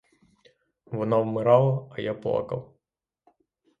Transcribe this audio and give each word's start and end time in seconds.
Вона 0.85 1.17
вмирала, 1.17 1.89
а 1.91 2.01
я 2.01 2.13
плакав. 2.13 2.73